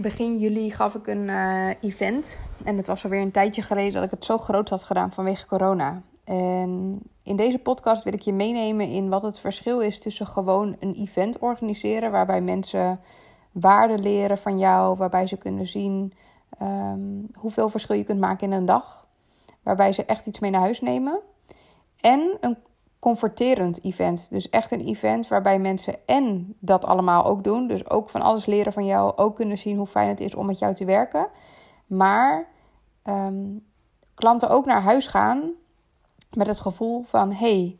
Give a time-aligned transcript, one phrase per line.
[0.00, 2.40] Begin juli gaf ik een uh, event.
[2.64, 5.46] En het was alweer een tijdje geleden dat ik het zo groot had gedaan vanwege
[5.46, 6.02] corona.
[6.24, 10.76] En in deze podcast wil ik je meenemen in wat het verschil is tussen gewoon
[10.80, 12.10] een event organiseren.
[12.10, 13.00] Waarbij mensen
[13.52, 14.96] waarde leren van jou.
[14.96, 16.12] Waarbij ze kunnen zien
[16.62, 19.04] um, hoeveel verschil je kunt maken in een dag.
[19.62, 21.20] Waarbij ze echt iets mee naar huis nemen.
[22.00, 22.56] En een
[22.98, 24.30] converterend event.
[24.30, 27.66] Dus echt een event waarbij mensen en dat allemaal ook doen.
[27.66, 29.16] Dus ook van alles leren van jou.
[29.16, 31.28] Ook kunnen zien hoe fijn het is om met jou te werken.
[31.86, 32.46] Maar
[33.02, 33.44] ehm,
[34.14, 35.50] klanten ook naar huis gaan
[36.30, 37.78] met het gevoel van: hey,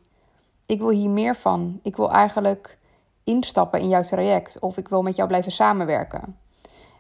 [0.66, 1.80] ik wil hier meer van.
[1.82, 2.78] Ik wil eigenlijk
[3.24, 4.58] instappen in jouw traject.
[4.58, 6.38] Of ik wil met jou blijven samenwerken.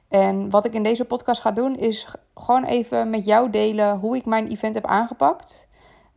[0.08, 4.16] En wat ik in deze podcast ga doen, is gewoon even met jou delen hoe
[4.16, 5.67] ik mijn event heb aangepakt.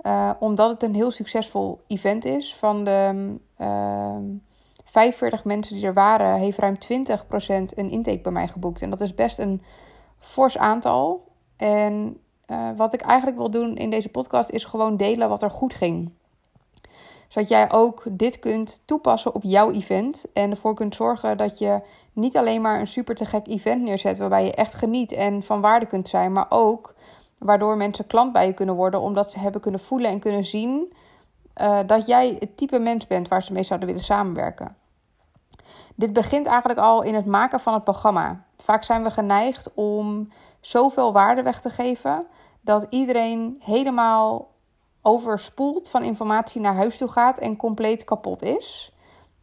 [0.05, 2.55] Uh, omdat het een heel succesvol event is.
[2.55, 4.23] Van de uh, ehm,
[4.83, 6.77] 45 mensen die er waren, heeft ruim 20%
[7.75, 8.81] een intake bij mij geboekt.
[8.81, 9.61] En dat is best een
[10.19, 11.27] fors aantal.
[11.57, 15.49] En uh, wat ik eigenlijk wil doen in deze podcast is gewoon delen wat er
[15.49, 16.11] goed ging.
[17.27, 20.25] Zodat jij ook dit kunt toepassen op jouw event.
[20.33, 21.81] En ervoor kunt zorgen dat je
[22.13, 24.17] niet alleen maar een super te gek event neerzet.
[24.17, 26.31] Waarbij je echt geniet en van waarde kunt zijn.
[26.31, 26.93] Maar ook
[27.42, 30.94] Waardoor mensen klant bij je kunnen worden, omdat ze hebben kunnen voelen en kunnen zien
[31.61, 34.75] uh, dat jij het type mens bent waar ze mee zouden willen samenwerken.
[35.95, 38.44] Dit begint eigenlijk al in het maken van het programma.
[38.58, 42.28] Vaak zijn we geneigd om zoveel waarde weg te geven
[42.61, 44.50] dat iedereen helemaal
[45.02, 48.94] overspoeld van informatie naar huis toe gaat en compleet kapot is.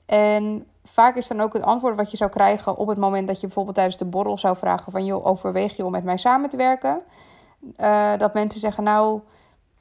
[0.07, 3.41] En vaak is dan ook het antwoord wat je zou krijgen op het moment dat
[3.41, 6.49] je bijvoorbeeld tijdens de borrel zou vragen van joh, overweeg je om met mij samen
[6.49, 7.03] te werken?
[7.81, 9.21] Uh, dat mensen zeggen, nou,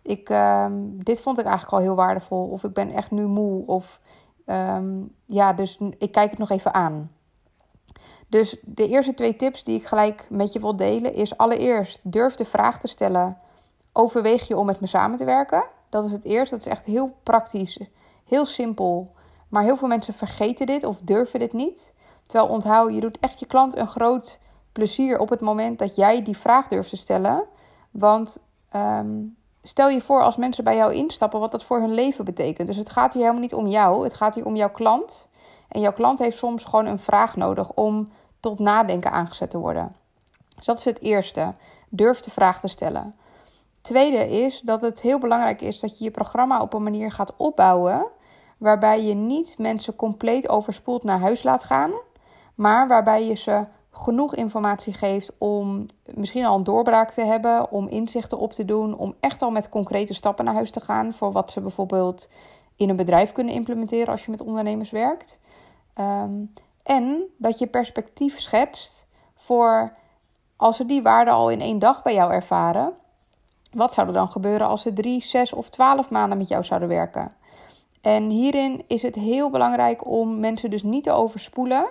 [0.01, 2.47] ik, uh, dit vond ik eigenlijk al heel waardevol.
[2.47, 3.65] Of ik ben echt nu moe.
[3.65, 3.99] Of
[4.45, 7.11] um, ja, dus ik kijk het nog even aan.
[8.27, 12.35] Dus de eerste twee tips die ik gelijk met je wil delen is allereerst durf
[12.35, 13.37] de vraag te stellen:
[13.93, 15.63] overweeg je om met me samen te werken?
[15.89, 16.55] Dat is het eerste.
[16.55, 17.79] Dat is echt heel praktisch,
[18.25, 19.15] heel simpel.
[19.49, 21.93] Maar heel veel mensen vergeten dit of durven dit niet.
[22.25, 24.39] Terwijl onthoud, je doet echt je klant een groot
[24.71, 27.43] plezier op het moment dat jij die vraag durft te stellen.
[27.91, 28.37] Want
[28.69, 29.23] ehm,
[29.61, 32.67] stel je voor als mensen bij jou instappen, wat dat voor hun leven betekent.
[32.67, 35.27] Dus het gaat hier helemaal niet om jou, het gaat hier om jouw klant.
[35.67, 39.95] En jouw klant heeft soms gewoon een vraag nodig om tot nadenken aangezet te worden.
[40.55, 41.53] Dus dat is het eerste.
[41.89, 43.15] Durf de vraag te stellen.
[43.81, 47.33] Tweede is dat het heel belangrijk is dat je je programma op een manier gaat
[47.37, 48.07] opbouwen
[48.57, 51.91] waarbij je niet mensen compleet overspoeld naar huis laat gaan,
[52.55, 53.65] maar waarbij je ze
[53.97, 58.97] genoeg informatie geeft om misschien al een doorbraak te hebben, om inzichten op te doen,
[58.97, 62.29] om echt al met concrete stappen naar huis te gaan voor wat ze bijvoorbeeld
[62.75, 65.39] in een bedrijf kunnen implementeren als je met ondernemers werkt.
[65.93, 66.31] Ehm,
[66.83, 69.93] en dat je perspectief schetst voor
[70.55, 72.93] als ze die waarde al in één dag bij jou ervaren,
[73.71, 76.89] wat zou er dan gebeuren als ze drie, zes of twaalf maanden met jou zouden
[76.89, 77.31] werken?
[78.01, 81.87] En hierin is het heel belangrijk om mensen dus niet te overspoelen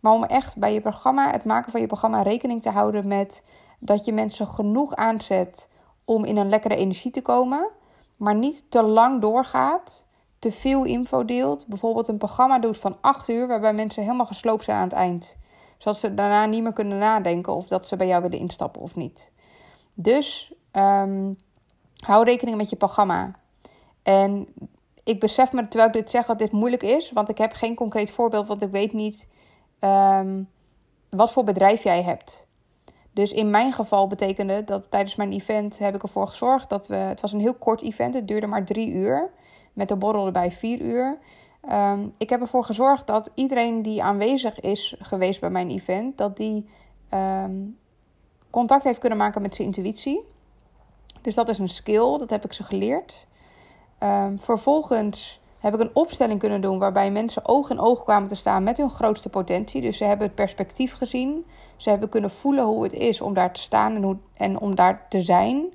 [0.00, 3.44] maar om echt bij je programma, het maken van je programma, rekening te houden met
[3.78, 5.68] dat je mensen genoeg aanzet
[6.04, 7.68] om in een lekkere energie te komen,
[8.16, 10.06] maar niet te lang doorgaat,
[10.38, 11.66] te veel info deelt.
[11.66, 15.36] Bijvoorbeeld een programma doet van 8 uur, waarbij mensen helemaal gesloopt zijn aan het eind.
[15.78, 18.94] Zodat ze daarna niet meer kunnen nadenken of dat ze bij jou willen instappen of
[18.94, 19.32] niet.
[19.94, 21.38] Dus um,
[22.00, 23.32] hou rekening met je programma.
[24.02, 24.48] En
[25.04, 27.74] ik besef me terwijl ik dit zeg dat dit moeilijk is, want ik heb geen
[27.74, 29.28] concreet voorbeeld, want ik weet niet
[29.80, 30.48] um,
[31.10, 32.48] wat voor bedrijf jij hebt.
[33.12, 36.94] Dus in mijn geval betekende dat tijdens mijn event heb ik ervoor gezorgd dat we.
[36.94, 39.30] Het was een heel kort event, het duurde maar drie uur.
[39.72, 41.18] Met de borrel erbij vier uur.
[41.72, 46.36] Um, ik heb ervoor gezorgd dat iedereen die aanwezig is geweest bij mijn event, dat
[46.36, 46.68] die
[47.14, 47.78] um,
[48.50, 50.24] contact heeft kunnen maken met zijn intuïtie.
[51.22, 53.26] Dus dat is een skill, dat heb ik ze geleerd.
[54.36, 58.62] Vervolgens heb ik een opstelling kunnen doen waarbij mensen oog in oog kwamen te staan
[58.62, 59.80] met hun grootste potentie.
[59.80, 61.46] Dus ze hebben het perspectief gezien.
[61.76, 64.74] Ze hebben kunnen voelen hoe het is om daar te staan en, hoe, en om
[64.74, 65.72] daar te zijn.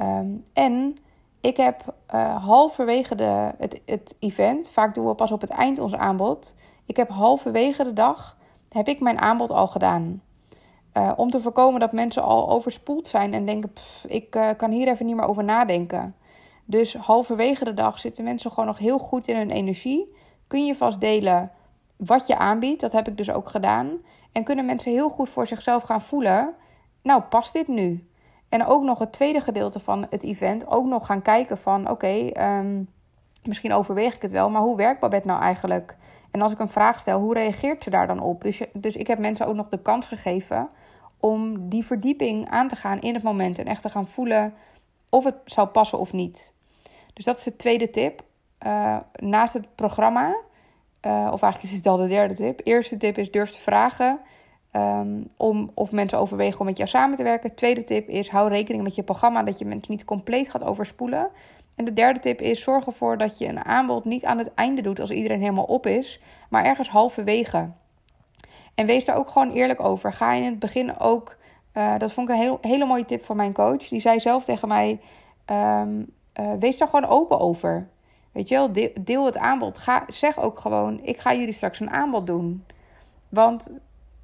[0.00, 0.96] Um, en
[1.40, 5.78] ik heb uh, halverwege de, het, het event, vaak doen we pas op het eind
[5.78, 6.54] ons aanbod.
[6.86, 8.36] Ik heb halverwege de dag
[8.68, 10.22] heb ik mijn aanbod al gedaan.
[10.96, 13.72] Uh, om te voorkomen dat mensen al overspoeld zijn en denken:
[14.06, 16.14] ik uh, kan hier even niet meer over nadenken.
[16.64, 20.14] Dus halverwege de dag zitten mensen gewoon nog heel goed in hun energie.
[20.46, 21.50] Kun je vast delen
[21.96, 22.80] wat je aanbiedt.
[22.80, 23.90] Dat heb ik dus ook gedaan.
[24.32, 26.54] En kunnen mensen heel goed voor zichzelf gaan voelen.
[27.02, 28.08] Nou, past dit nu?
[28.48, 30.66] En ook nog het tweede gedeelte van het event.
[30.66, 32.88] Ook nog gaan kijken van oké, um,
[33.44, 35.96] Misschien overweeg ik het wel, maar hoe werkt Babette nou eigenlijk?
[36.30, 38.42] En als ik een vraag stel, hoe reageert ze daar dan op?
[38.42, 40.68] Dus, dus ik heb mensen ook nog de kans gegeven
[41.20, 44.54] om die verdieping aan te gaan in het moment en echt te gaan voelen
[45.14, 46.54] of het zou passen of niet.
[47.12, 48.22] Dus dat is de tweede tip.
[48.66, 50.36] Uh, naast het programma,
[51.06, 52.60] uh, of eigenlijk is het al de derde tip.
[52.64, 54.20] Eerste tip is durf te vragen
[54.72, 57.54] um, om, of mensen overwegen om met jou samen te werken.
[57.54, 61.28] Tweede tip is hou rekening met je programma dat je mensen niet compleet gaat overspoelen.
[61.74, 64.82] En de derde tip is zorg ervoor dat je een aanbod niet aan het einde
[64.82, 67.70] doet als iedereen helemaal op is, maar ergens halverwege.
[68.74, 70.12] En wees daar ook gewoon eerlijk over.
[70.12, 71.36] Ga in het begin ook,
[71.74, 73.88] uh, dat vond ik een hele mooie tip van mijn coach.
[73.88, 75.00] Die zei zelf tegen mij,
[75.50, 77.88] um, uh, wees daar gewoon open over.
[78.32, 79.78] Weet je wel, deel, het aanbod.
[79.78, 82.64] Ga, zeg ook gewoon, ik ga jullie straks een aanbod doen.
[83.28, 83.70] Want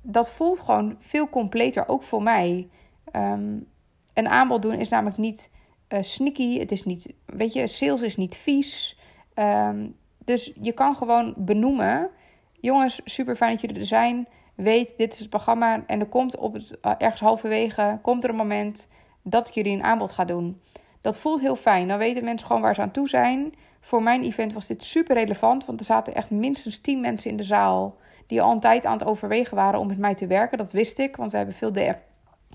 [0.02, 2.68] dat voelt gewoon veel completer, ook voor mij.
[3.16, 3.66] Um,
[4.14, 5.50] een aanbod doen is namelijk niet
[5.88, 6.58] uh, sneaky.
[6.58, 8.98] Het is niet, weet je, sales is niet vies.
[9.34, 12.10] Um, dus je kan gewoon benoemen.
[12.52, 14.28] Jongens, super fijn dat jullie er zijn.
[14.62, 15.82] Weet, dit is het programma.
[15.86, 18.88] En er komt op het, uh, ergens halverwege, komt er een moment
[19.22, 20.60] dat ik jullie een aanbod ga doen.
[21.00, 21.88] Dat voelt heel fijn.
[21.88, 23.54] Dan weten mensen gewoon waar ze aan toe zijn.
[23.80, 25.66] Voor mijn event was dit super relevant.
[25.66, 27.96] Want er zaten echt minstens 10 mensen in de zaal.
[28.26, 30.58] Die al een tijd aan het overwegen waren om met mij te werken.
[30.58, 31.94] Dat wist ik, want we hebben veel DM,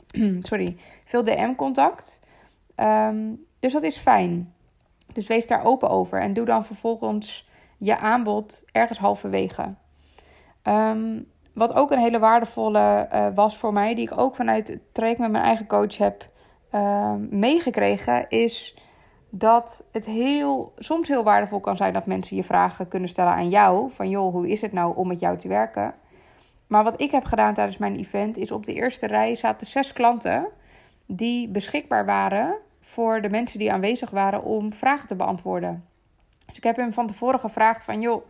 [0.50, 0.76] sorry,
[1.06, 2.20] veel DM-contact.
[2.76, 4.54] Um, dus dat is fijn.
[5.14, 6.20] Dus wees daar open over.
[6.20, 7.48] En doe dan vervolgens
[7.78, 9.74] je aanbod ergens halverwege.
[10.64, 14.80] Um, wat ook een hele waardevolle uh, was voor mij, die ik ook vanuit het
[14.92, 16.30] traject met mijn eigen coach heb
[16.72, 18.78] uh, meegekregen, is
[19.30, 23.50] dat het heel, soms heel waardevol kan zijn dat mensen je vragen kunnen stellen aan
[23.50, 23.92] jou.
[23.92, 25.94] Van joh, hoe is het nou om met jou te werken?
[26.68, 29.94] Maar wat ik heb gedaan tijdens mijn event is op de eerste rij zaten zes
[29.94, 30.48] klanten
[31.06, 35.86] die beschikbaar waren voor de mensen die aanwezig waren om vragen te beantwoorden.
[36.46, 38.26] Dus ik heb hem van tevoren gevraagd van joh,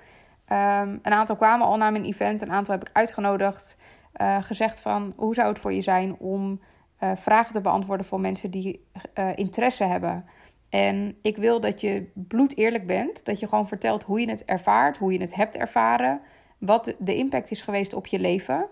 [0.49, 3.77] um, een aantal kwamen al naar mijn event, een aantal heb ik uitgenodigd,
[4.21, 6.59] uh, gezegd van hoe zou het voor je zijn om
[7.03, 8.85] uh, vragen te beantwoorden voor mensen die
[9.19, 10.25] uh, interesse hebben.
[10.69, 14.45] En ik wil dat je bloed eerlijk bent, dat je gewoon vertelt hoe je het
[14.45, 16.21] ervaart, hoe je het hebt ervaren,
[16.57, 18.67] wat de impact is geweest op je leven.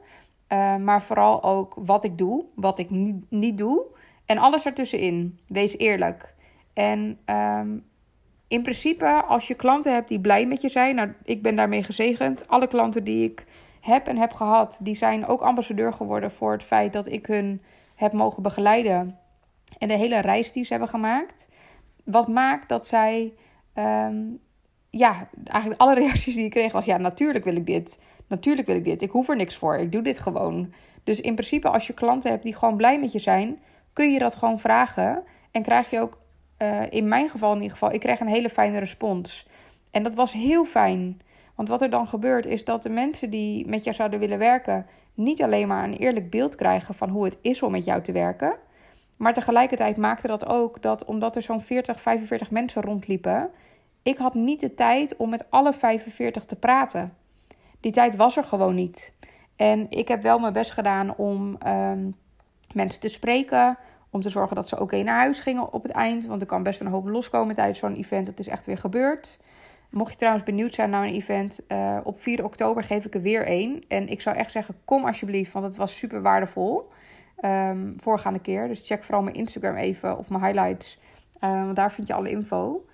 [0.80, 3.86] maar vooral ook wat ik doe, wat ik niet, niet doe.
[4.26, 5.40] En alles ertussenin.
[5.48, 6.36] Wees eerlijk.
[6.74, 7.86] En um,
[8.54, 11.84] in principe, als je klanten hebt die blij met je zijn, nou, ik ben daarmee
[11.84, 12.48] gezegend.
[12.48, 13.46] Alle klanten die ik
[13.82, 17.62] heb en heb gehad, die zijn ook ambassadeur geworden voor het feit dat ik hun
[17.96, 19.20] heb mogen begeleiden.
[19.78, 21.48] En de hele reis die ze hebben gemaakt.
[22.04, 23.34] Wat maakt dat zij.
[23.76, 24.40] Um,
[24.90, 28.00] ja, eigenlijk alle reacties die ik kreeg was: ja, natuurlijk wil ik dit.
[28.28, 29.02] Natuurlijk wil ik dit.
[29.02, 29.78] Ik hoef er niks voor.
[29.78, 30.74] Ik doe dit gewoon.
[31.04, 33.60] Dus in principe, als je klanten hebt die gewoon blij met je zijn,
[33.94, 35.24] kun je dat gewoon vragen.
[35.52, 36.22] En krijg je ook,
[36.58, 39.48] uh, in mijn geval in ieder geval, ik kreeg een hele fijne respons.
[39.92, 41.22] En dat was heel fijn.
[41.56, 44.86] Want wat er dan gebeurt is dat de mensen die met jou zouden willen werken,
[45.14, 48.12] niet alleen maar een eerlijk beeld krijgen van hoe het is om met jou te
[48.12, 48.56] werken.
[49.18, 53.50] Maar tegelijkertijd maakte dat ook dat omdat er zo'n 40, 45 mensen rondliepen,
[54.04, 57.14] ik had niet de tijd om met alle 45 te praten.
[57.80, 59.14] Die tijd was er gewoon niet.
[59.56, 62.14] En ik heb wel mijn best gedaan om um,
[62.74, 63.78] mensen te spreken.
[64.14, 66.26] Om te zorgen dat ze oké naar huis gingen op het eind.
[66.26, 68.26] Want er kan best een hoop loskomen tijdens zo'n event.
[68.26, 69.40] Dat is echt weer gebeurd.
[69.90, 73.22] Mocht je trouwens benieuwd zijn naar een event, uh, op 4 oktober geef ik er
[73.22, 73.84] weer één.
[73.88, 76.92] En ik zou echt zeggen, kom alsjeblieft, want het was super waardevol.
[77.42, 78.68] Um, voorgaande keer.
[78.68, 81.00] Dus check vooral mijn Instagram even of mijn highlights.
[81.40, 82.86] Um, want daar vind je alle info.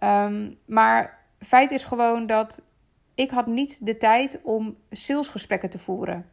[0.00, 2.62] Um, maar feit is gewoon dat
[3.14, 6.26] ik had niet de tijd om salesgesprekken te voeren.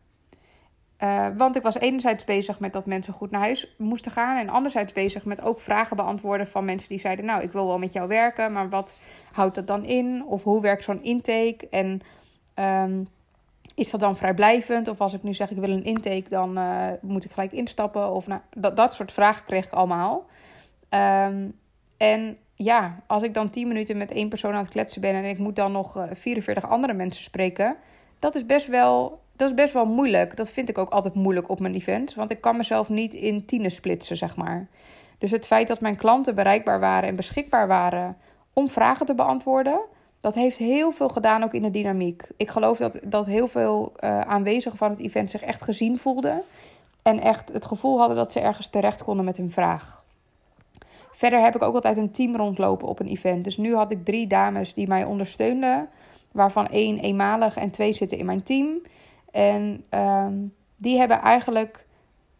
[1.04, 4.38] Uh, want ik was enerzijds bezig met dat mensen goed naar huis moesten gaan.
[4.38, 7.78] En anderzijds bezig met ook vragen beantwoorden van mensen die zeiden: Nou, ik wil wel
[7.78, 8.96] met jou werken, maar wat
[9.32, 10.26] houdt dat dan in?
[10.26, 11.68] Of hoe werkt zo'n intake?
[11.70, 12.02] En
[12.56, 13.08] um,
[13.76, 14.88] is dat dan vrijblijvend?
[14.88, 18.12] Of als ik nu zeg ik wil een intake, dan uh, moet ik gelijk instappen?
[18.12, 20.26] Of nou, dat, dat soort vragen kreeg ik allemaal.
[20.90, 21.60] Um,
[21.98, 25.24] en ja, als ik dan 10 minuten met één persoon aan het kletsen ben en
[25.24, 27.76] ik moet dan nog uh, 44 andere mensen spreken,
[28.20, 30.38] dat is best wel dat is best wel moeilijk.
[30.38, 32.16] Dat vind ik ook altijd moeilijk op mijn events.
[32.16, 34.68] Want ik kan mezelf niet in tienen splitsen, zeg maar.
[35.18, 38.18] Dus het feit dat mijn klanten bereikbaar waren en beschikbaar waren
[38.54, 39.80] om vragen te beantwoorden,
[40.22, 42.28] dat heeft heel veel gedaan ook in de dynamiek.
[42.38, 46.42] Ik geloof dat, dat heel veel uh, aanwezigen van het event zich echt gezien voelden.
[47.02, 50.04] En echt het gevoel hadden dat ze ergens terecht konden met hun vraag.
[51.12, 53.44] Verder heb ik ook altijd een team rondlopen op een event.
[53.44, 55.90] Dus nu had ik drie dames die mij ondersteunden.
[56.32, 58.82] Waarvan één eenmalig en twee zitten in mijn team.
[59.34, 61.86] En um, die hebben eigenlijk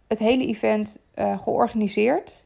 [0.08, 2.46] het hele event uh, georganiseerd.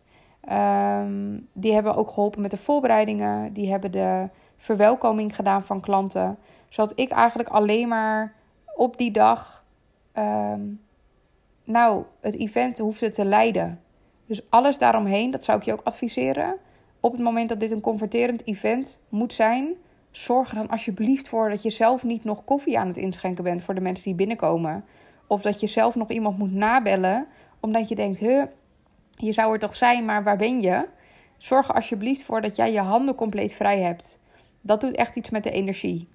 [0.51, 3.53] Um, die hebben ook geholpen met de voorbereidingen.
[3.53, 6.37] Die hebben de verwelkoming gedaan van klanten.
[6.69, 8.33] Zodat ik eigenlijk alleen maar
[8.75, 9.65] op die dag
[10.11, 10.61] ehm,
[11.63, 13.81] nou, het event hoefde te leiden.
[14.25, 16.55] Dus alles daaromheen, dat zou ik je ook adviseren.
[16.99, 19.73] Op het moment dat dit een converterend event moet zijn,
[20.17, 23.63] zorg er dan alsjeblieft voor dat je zelf niet nog koffie aan het inschenken bent
[23.63, 24.85] voor de mensen die binnenkomen.
[25.27, 27.27] Of dat je zelf nog iemand moet nabellen,
[27.59, 28.43] omdat je denkt, huh,
[29.11, 30.87] je zou er toch zijn, maar waar ben je?
[31.37, 34.21] Zorg er alsjeblieft voor dat jij je handen compleet vrij hebt.
[34.61, 36.07] Dat doet echt iets met de energie.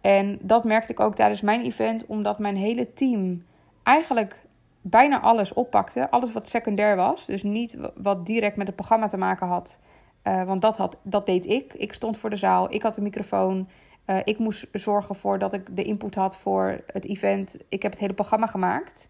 [0.00, 3.44] En dat merkte ik ook tijdens mijn event, omdat mijn hele team
[3.82, 4.42] eigenlijk
[4.80, 6.10] bijna alles oppakte.
[6.10, 7.26] Alles wat secundair was.
[7.26, 9.78] Dus niet wat direct met het programma te maken had.
[10.24, 11.74] Uh, want dat, had, dat deed ik.
[11.74, 13.68] Ik stond voor de zaal, ik had een microfoon.
[14.06, 17.56] Uh, ik moest zorgen voor dat ik de input had voor het event.
[17.68, 19.08] Ik heb het hele programma gemaakt.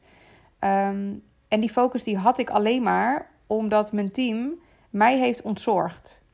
[0.61, 4.55] Um, en die focus die had ik alleen maar omdat mijn team
[4.91, 6.25] mij heeft ontzorgd.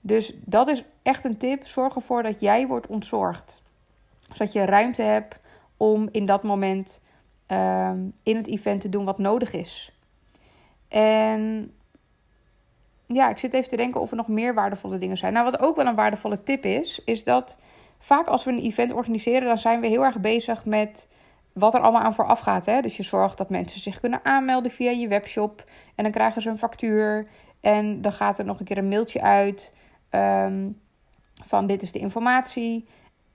[0.00, 1.66] Dus dat is echt een tip.
[1.66, 3.62] Zorg ervoor dat jij wordt ontzorgd.
[4.32, 5.40] Zodat je ruimte hebt
[5.76, 7.00] om in dat moment
[7.46, 9.96] um, in het event te doen wat nodig is.
[10.88, 11.72] En
[13.14, 15.32] ja, ik zit even te denken of er nog meer waardevolle dingen zijn.
[15.32, 17.58] Nou, wat ook wel een waardevolle tip is, is dat
[17.98, 21.08] vaak als we een event organiseren, dan zijn we heel erg bezig met
[21.52, 22.66] wat er allemaal aan vooraf gaat.
[22.66, 22.80] Hè?
[22.80, 25.64] Dus je zorgt dat mensen zich kunnen aanmelden via je webshop.
[25.94, 27.26] En dan krijgen ze een factuur.
[27.60, 29.74] En dan gaat er nog een keer een mailtje uit
[30.10, 30.80] um,
[31.44, 32.86] van dit is de informatie.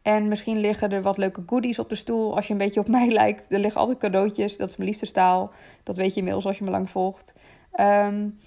[0.02, 2.88] En misschien liggen er wat leuke goodies op de stoel als je een beetje op
[2.98, 3.52] mij lijkt.
[3.52, 5.52] Er liggen altijd cadeautjes, dat is mijn liefdestaal.
[5.84, 7.36] Dat weet je inmiddels als je me lang volgt.
[7.80, 8.40] Um,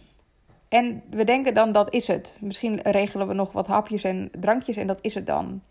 [0.71, 2.39] en we denken dan dat is het.
[2.41, 5.63] Misschien regelen we nog wat hapjes en drankjes en dat is het dan.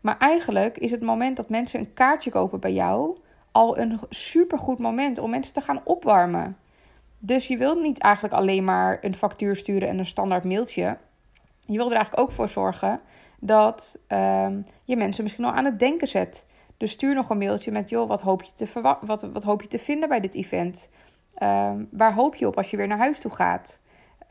[0.00, 3.18] Maar eigenlijk is het moment dat mensen een kaartje kopen bij jou
[3.52, 6.56] al een supergoed moment om mensen te gaan opwarmen.
[7.18, 10.98] Dus je wilt niet eigenlijk alleen maar een factuur sturen en een standaard mailtje.
[11.60, 13.00] Je wilt er eigenlijk ook voor zorgen
[13.40, 16.46] dat um, je mensen misschien al aan het denken zet.
[16.76, 19.68] Dus stuur nog een mailtje met: joh, wat hoop je te, wat, wat hoop je
[19.68, 20.90] te vinden bij dit event?
[21.42, 23.82] Um, waar hoop je op als je weer naar huis toe gaat?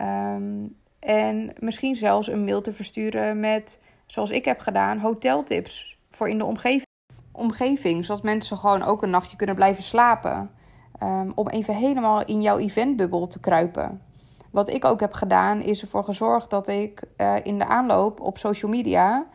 [0.04, 6.30] Um, en misschien zelfs een mail te versturen met, zoals ik heb gedaan, hoteltips voor
[6.30, 6.86] in de omgeving.
[7.32, 10.52] omgeving zodat mensen gewoon ook een nachtje kunnen blijven slapen.
[11.36, 14.02] om even helemaal in jouw eventbubbel te kruipen.
[14.52, 18.38] Wat ik ook heb gedaan, is ervoor gezorgd dat ik uh, in de aanloop op
[18.38, 19.26] social media,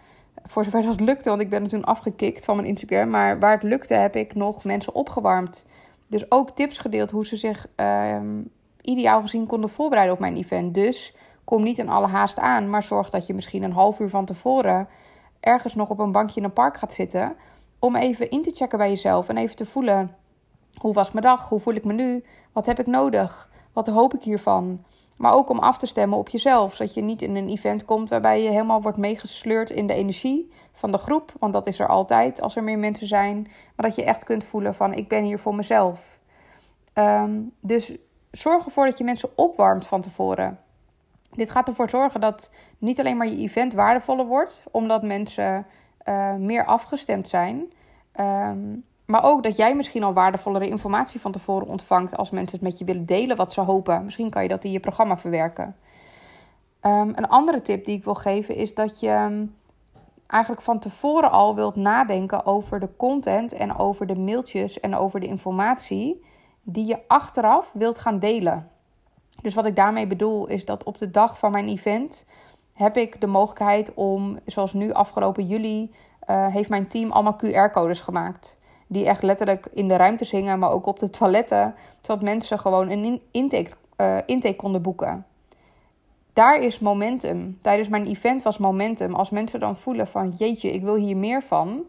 [0.45, 3.53] voor zover dat lukte, want ik ben er toen afgekikt van mijn Instagram, maar waar
[3.53, 5.67] het lukte heb ik nog mensen opgewarmd.
[6.07, 8.17] Dus ook tips gedeeld hoe ze zich uh,
[8.89, 10.75] ideaal gezien konden voorbereiden op mijn event.
[10.75, 11.15] Dus
[11.45, 14.25] kom niet in alle haast aan, maar zorg dat je misschien een half uur van
[14.25, 14.89] tevoren
[15.41, 17.37] ergens nog op een bankje in een park gaat zitten.
[17.79, 20.17] Om even in te checken bij jezelf en even te voelen:
[20.81, 21.49] hoe was mijn dag?
[21.49, 22.25] Hoe voel ik me nu?
[22.53, 23.51] Wat heb ik nodig?
[23.73, 24.85] Wat hoop ik hiervan?
[25.17, 26.75] Maar ook om af te stemmen op jezelf.
[26.75, 30.51] Zodat je niet in een event komt waarbij je helemaal wordt meegesleurd in de energie
[30.73, 31.33] van de groep.
[31.39, 33.43] Want dat is er altijd als er meer mensen zijn.
[33.77, 36.19] Maar dat je echt kunt voelen van ik ben hier voor mezelf.
[36.95, 37.97] Um, dus
[38.31, 40.59] zorg ervoor dat je mensen opwarmt van tevoren.
[41.31, 45.67] Dit gaat ervoor zorgen dat niet alleen maar je event waardevoller wordt, omdat mensen
[46.05, 47.73] uh, meer afgestemd zijn.
[48.21, 52.69] Um, maar ook dat jij misschien al waardevollere informatie van tevoren ontvangt als mensen het
[52.69, 54.05] met je willen delen wat ze hopen.
[54.05, 55.77] Misschien kan je dat in je programma verwerken.
[56.83, 59.47] Um, een andere tip die ik wil geven is dat je ehm,
[60.27, 65.21] eigenlijk van tevoren al wilt nadenken over de content en over de mailtjes en over
[65.21, 66.25] de informatie
[66.71, 68.69] die je achteraf wilt gaan delen.
[69.43, 72.27] Dus wat ik daarmee bedoel is dat op de dag van mijn event
[72.73, 75.91] heb ik de mogelijkheid om, zoals nu afgelopen juli,
[76.31, 78.59] uh, heeft mijn team allemaal QR-codes gemaakt
[78.89, 82.91] die echt letterlijk in de ruimtes hingen, maar ook op de toiletten, zodat mensen gewoon
[82.91, 85.27] een intake, uh, intake konden boeken.
[86.33, 87.59] Daar is momentum.
[87.61, 89.15] Tijdens mijn event was momentum.
[89.15, 91.85] Als mensen dan voelen van jeetje, ik wil hier meer van,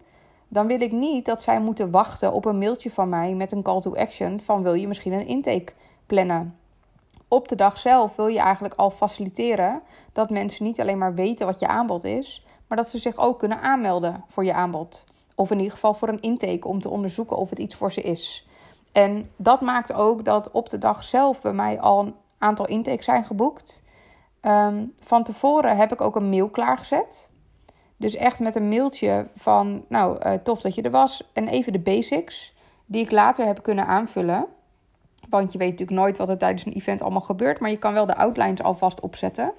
[0.49, 3.63] dan wil ik niet dat zij moeten wachten op een mailtje van mij met een
[3.63, 5.73] call to action van wil je misschien een intake
[6.05, 6.57] plannen.
[7.27, 9.81] Op de dag zelf wil je eigenlijk al faciliteren
[10.13, 13.39] dat mensen niet alleen maar weten wat je aanbod is, maar dat ze zich ook
[13.39, 15.05] kunnen aanmelden voor je aanbod.
[15.35, 18.01] Of in ieder geval voor een intake om te onderzoeken of het iets voor ze
[18.01, 18.47] is.
[18.91, 23.05] En dat maakt ook dat op de dag zelf bij mij al een aantal intakes
[23.05, 23.83] zijn geboekt.
[24.41, 27.29] Ehm, van tevoren heb ik ook een mail klaargezet.
[27.99, 31.29] Dus echt met een mailtje van, nou, uh, tof dat je er was.
[31.33, 32.53] En even de basics,
[32.85, 34.45] die ik later heb kunnen aanvullen.
[35.29, 37.59] Want je weet natuurlijk nooit wat er tijdens een event allemaal gebeurt.
[37.59, 39.53] Maar je kan wel de outlines alvast opzetten.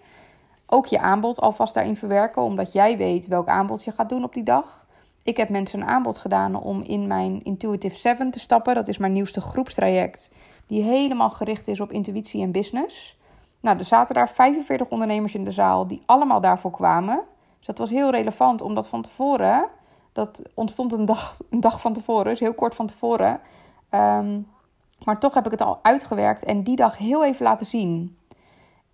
[0.67, 4.35] Ook je aanbod alvast daarin verwerken, omdat jij weet welk aanbod je gaat doen op
[4.35, 4.87] die dag.
[5.23, 8.75] Ik heb mensen een aanbod gedaan om in mijn Intuitive 7 te stappen.
[8.75, 10.31] Dat is mijn nieuwste groepstraject,
[10.67, 13.19] die helemaal gericht is op intuïtie en business.
[13.61, 17.23] Nou, er zaten daar 45 ondernemers in de zaal die allemaal daarvoor kwamen.
[17.61, 19.69] Dus dat was heel relevant, omdat van tevoren,
[20.13, 23.41] dat ontstond een dag, een dag van tevoren, dus heel kort van tevoren.
[23.91, 24.47] Um,
[25.05, 28.19] maar toch heb ik het al uitgewerkt en die dag heel even laten zien.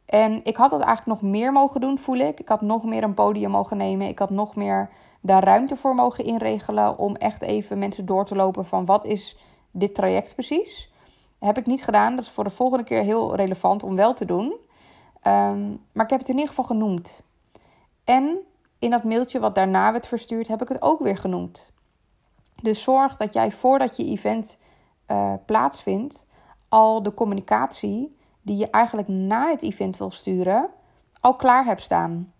[0.07, 2.41] En ik had dat eigenlijk nog meer mogen doen, voel ik.
[2.41, 4.09] Ik had nog meer een podium mogen nemen.
[4.09, 8.35] Ik had nog meer daar ruimte voor mogen inregelen om echt even mensen door te
[8.35, 9.37] lopen van wat is
[9.71, 10.93] dit traject precies.
[11.39, 12.17] heb ik niet gedaan.
[12.17, 14.55] Dat is voor de volgende keer heel relevant om wel te doen.
[15.23, 17.23] Ehm, maar ik heb het in ieder geval genoemd.
[18.05, 18.39] En
[18.87, 21.73] in dat mailtje wat daarna werd verstuurd, heb ik het ook weer genoemd.
[22.63, 24.59] Dus zorg dat jij voordat je event
[25.11, 26.27] uh, plaatsvindt,
[26.69, 30.69] al de communicatie die je eigenlijk na het event wil sturen,
[31.21, 32.33] al klaar hebt staan.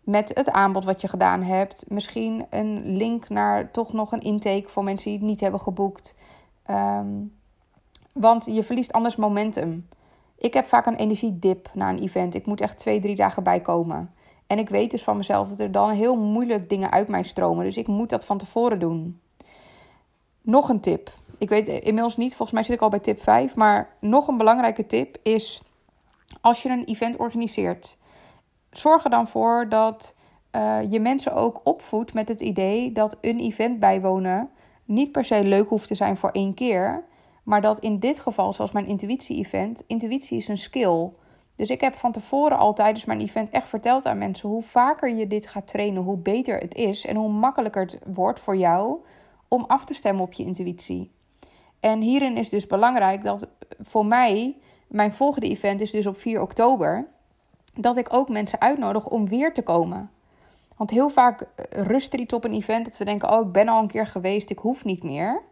[0.00, 1.84] Met het aanbod wat je gedaan hebt.
[1.88, 6.16] Misschien een link naar toch nog een intake voor mensen die het niet hebben geboekt.
[6.62, 7.24] Ehm,
[8.12, 9.88] want je verliest anders momentum.
[10.38, 12.34] Ik heb vaak een energiedip na een event.
[12.34, 14.14] Ik moet echt twee, drie dagen bijkomen.
[14.46, 17.64] En ik weet dus van mezelf dat er dan heel moeilijk dingen uit mij stromen.
[17.64, 19.20] Dus ik moet dat van tevoren doen.
[20.42, 23.54] Nog een tip ik weet inmiddels niet, volgens mij zit ik al bij tip 5.
[23.54, 25.62] Maar nog een belangrijke tip is:
[26.40, 27.96] als je een event organiseert,
[28.70, 30.14] zorg er dan voor dat
[30.52, 34.50] uh, je mensen ook opvoedt met het idee dat een event bijwonen
[34.84, 37.04] niet per se leuk hoeft te zijn voor één keer.
[37.42, 41.10] Maar dat in dit geval, zoals mijn intuïtie-event, intuïtie is een skill.
[41.56, 45.14] Dus ik heb van tevoren al tijdens mijn event echt verteld aan mensen hoe vaker
[45.14, 49.04] je dit gaat trainen, hoe beter het is en hoe makkelijker het wordt voor jou
[49.48, 51.10] om af te stemmen op je intuïtie.
[51.80, 53.48] En hierin is dus belangrijk dat
[53.80, 57.06] voor mij, mijn volgende event is dus op 4 oktober,
[57.74, 60.10] dat ik ook mensen uitnodig om weer te komen.
[60.76, 63.68] Want heel vaak rust er iets op een event dat we denken: oh, ik ben
[63.68, 65.42] al een keer geweest, ik hoef niet meer.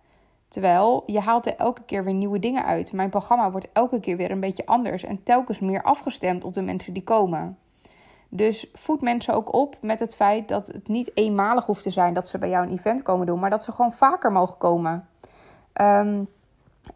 [0.54, 2.92] Terwijl je haalt er elke keer weer nieuwe dingen uit.
[2.92, 6.62] Mijn programma wordt elke keer weer een beetje anders en telkens meer afgestemd op de
[6.62, 7.58] mensen die komen.
[8.28, 12.14] Dus voed mensen ook op met het feit dat het niet eenmalig hoeft te zijn
[12.14, 15.08] dat ze bij jou een event komen doen, maar dat ze gewoon vaker mogen komen.
[15.72, 16.22] Ehm,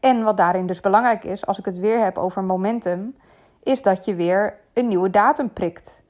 [0.00, 3.16] en wat daarin dus belangrijk is, als ik het weer heb over momentum,
[3.62, 6.04] is dat je weer een nieuwe datum prikt.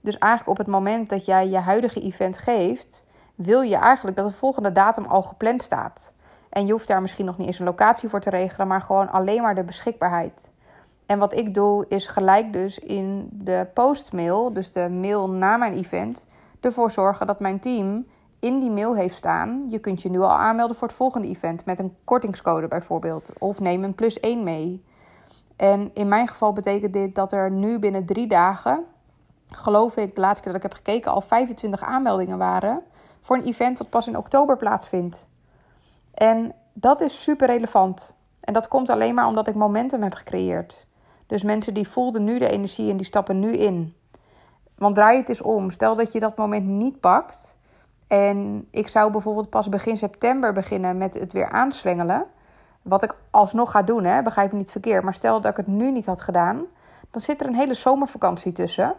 [0.00, 4.26] Dus eigenlijk op het moment dat jij je huidige event geeft, wil je eigenlijk dat
[4.26, 6.14] de volgende datum al gepland staat.
[6.54, 9.10] En je hoeft daar misschien nog niet eens een locatie voor te regelen, maar gewoon
[9.10, 10.52] alleen maar de beschikbaarheid.
[11.06, 15.74] En wat ik doe, is gelijk dus in de postmail, dus de mail na mijn
[15.74, 16.28] event,
[16.60, 18.04] ervoor zorgen dat mijn team
[18.40, 21.64] in die mail heeft staan: je kunt je nu al aanmelden voor het volgende event
[21.64, 23.30] met een kortingscode bijvoorbeeld.
[23.38, 24.84] Of neem een plus 1 mee.
[25.56, 28.84] En in mijn geval betekent dit dat er nu binnen drie dagen,
[29.48, 32.82] geloof ik, de laatste keer dat ik heb gekeken, al 25 aanmeldingen waren
[33.20, 35.28] voor een event wat pas in oktober plaatsvindt.
[36.14, 38.14] En dat is super relevant.
[38.40, 40.86] En dat komt alleen maar omdat ik momentum heb gecreëerd.
[41.26, 43.94] Dus mensen die voelden nu de energie en die stappen nu in.
[44.74, 45.70] Want draai het eens om.
[45.70, 47.58] Stel dat je dat moment niet pakt
[48.06, 52.26] en ik zou bijvoorbeeld pas begin september beginnen met het weer aanswengelen.
[52.82, 54.22] Wat ik alsnog ga doen, hè?
[54.22, 55.04] begrijp me niet verkeerd.
[55.04, 56.64] Maar stel dat ik het nu niet had gedaan,
[57.10, 58.94] dan zit er een hele zomervakantie tussen.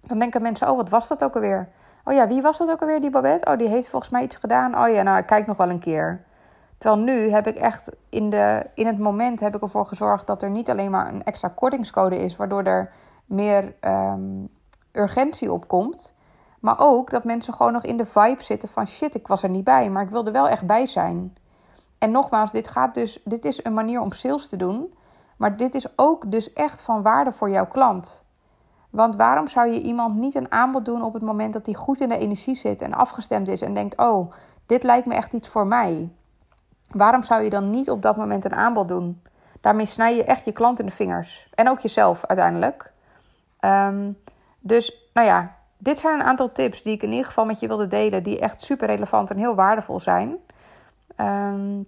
[0.00, 1.68] Dan denken mensen, oh, wat was dat ook alweer?
[2.04, 3.50] Oh ja, wie was dat ook alweer, die Babette?
[3.50, 4.78] Oh, die heeft volgens mij iets gedaan.
[4.78, 6.24] Oh ja, nou, kijk nog wel een keer.
[6.84, 10.42] Terwijl nu heb ik echt in, de, in het moment heb ik ervoor gezorgd dat
[10.42, 12.92] er niet alleen maar een extra kortingscode is, waardoor er
[13.24, 14.48] meer um,
[14.92, 16.14] urgentie op komt.
[16.60, 19.48] Maar ook dat mensen gewoon nog in de vibe zitten van shit, ik was er
[19.48, 21.36] niet bij, maar ik wilde wel echt bij zijn.
[21.98, 24.94] En nogmaals, dit, gaat dus, dit is een manier om sales te doen.
[25.36, 28.24] Maar dit is ook dus echt van waarde voor jouw klant.
[28.90, 32.00] Want waarom zou je iemand niet een aanbod doen op het moment dat hij goed
[32.00, 34.32] in de energie zit en afgestemd is en denkt: Oh,
[34.66, 36.12] dit lijkt me echt iets voor mij?
[36.90, 39.22] Waarom zou je dan niet op dat moment een aanbod doen?
[39.60, 41.48] Daarmee snij je echt je klant in de vingers.
[41.54, 42.92] En ook jezelf uiteindelijk.
[43.60, 44.10] Ehm,
[44.60, 47.66] dus nou ja, dit zijn een aantal tips die ik in ieder geval met je
[47.66, 50.36] wilde delen, die echt super relevant en heel waardevol zijn.
[51.16, 51.82] Ehm,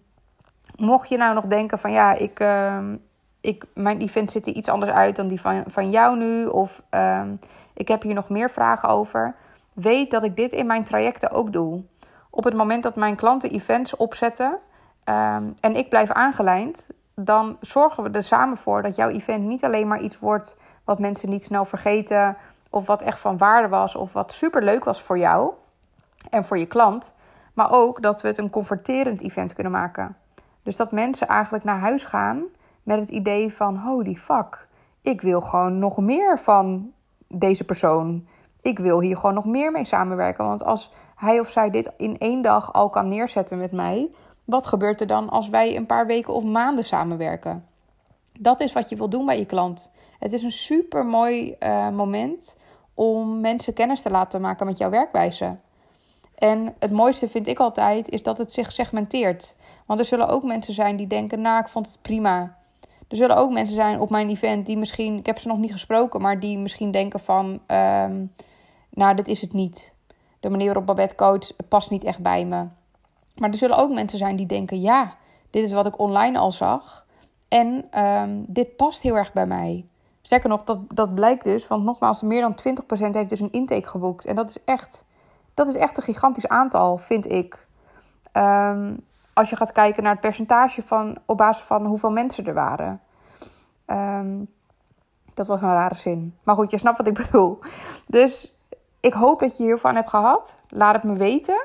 [0.76, 3.02] mocht je nou nog denken van ja, ik, um,
[3.40, 6.82] ik, mijn event ziet er iets anders uit dan die van, van jou nu, of
[6.90, 7.34] ehm,
[7.74, 9.34] ik heb hier nog meer vragen over,
[9.72, 11.82] weet dat ik dit in mijn trajecten ook doe.
[12.30, 14.58] Op het moment dat mijn klanten events opzetten
[15.60, 19.88] en ik blijf aangelijnd, dan zorgen we er samen voor dat jouw event niet alleen
[19.88, 22.36] maar iets wordt wat mensen niet snel vergeten
[22.70, 25.52] of wat echt van waarde was, of wat super leuk was voor jou
[26.30, 27.14] en voor je klant.
[27.54, 30.16] Maar ook dat we het een converterend event kunnen maken.
[30.62, 32.42] Dus dat mensen eigenlijk naar huis gaan
[32.82, 34.66] met het idee van: holy fuck,
[35.02, 36.92] ik wil gewoon nog meer van
[37.28, 38.26] deze persoon.
[38.62, 40.44] Ik wil hier gewoon nog meer mee samenwerken.
[40.44, 44.10] Want als hij of zij dit in één dag al kan neerzetten met mij,
[44.46, 47.66] wat gebeurt er dan als wij een paar weken of maanden samenwerken?
[48.38, 49.92] Dat is wat je wil doen bij je klant.
[50.18, 52.58] Het is een super mooi uh, moment
[52.94, 55.56] om mensen kennis te laten maken met jouw werkwijze.
[56.34, 59.56] En het mooiste vind ik altijd is dat het zich segmenteert.
[59.86, 62.56] Want er zullen ook mensen zijn die denken: Nou, ik vond het prima.
[63.08, 65.72] Er zullen ook mensen zijn op mijn event die misschien, ik heb ze nog niet
[65.72, 68.24] gesproken, maar die misschien denken van: ehm,
[68.90, 69.94] Nou, dit is het niet.
[70.40, 72.66] De manier waarop Babette coach past niet echt bij me.
[73.36, 75.14] Maar er zullen ook mensen zijn die denken: Ja,
[75.50, 77.06] dit is wat ik online al zag.
[77.48, 79.86] En ehm, dit past heel erg bij mij.
[80.22, 82.58] Sterker nog, dat, dat blijkt dus, want nogmaals, meer dan
[83.08, 84.24] 20% heeft dus een intake geboekt.
[84.24, 85.04] En dat is echt,
[85.54, 87.66] dat is echt een gigantisch aantal, vind ik.
[88.32, 88.94] Ehm,
[89.32, 93.00] als je gaat kijken naar het percentage van, op basis van hoeveel mensen er waren.
[93.84, 94.44] Ehm,
[95.34, 96.34] dat was een rare zin.
[96.42, 97.58] Maar goed, je snapt wat ik bedoel.
[98.06, 98.54] Dus
[99.00, 100.56] ik hoop dat je hiervan hebt gehad.
[100.68, 101.62] Laat het me weten.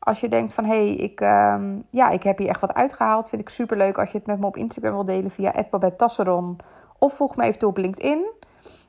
[0.00, 3.28] Als je denkt van, hey, ik, ehm, ja, ik heb hier echt wat uitgehaald.
[3.28, 6.58] Vind ik super leuk als je het met me op Instagram wil delen via @babettasseron
[6.98, 8.30] Of volg me eventueel op LinkedIn.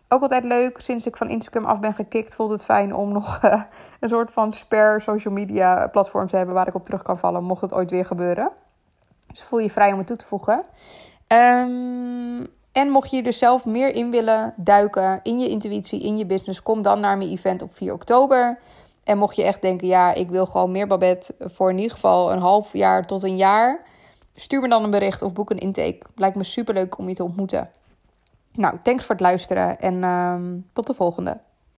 [0.08, 0.80] Ook altijd leuk.
[0.80, 3.62] Sinds ik van Instagram af ben gekikt, voelt het fijn om nog uh,
[4.00, 7.44] een soort van spare social media platform te hebben waar ik op terug kan vallen,
[7.44, 8.52] mocht het ooit weer gebeuren.
[9.28, 10.64] Dus voel je vrij om het toe te voegen.
[11.28, 16.18] Um, en mocht je er dus zelf meer in willen duiken in je intuïtie, in
[16.18, 18.60] je business, kom dan naar mijn event op 4 oktober.
[19.04, 22.32] En mocht je echt denken, ja, ik wil gewoon meer Babette voor in ieder geval
[22.32, 23.84] een half jaar tot een jaar.
[24.36, 26.00] Stuur me dan een bericht of boek een intake.
[26.16, 27.70] Lijkt me super leuk om je te ontmoeten.
[28.52, 30.36] Nou, thanks voor het luisteren en uh,
[30.74, 31.38] tot de volgende.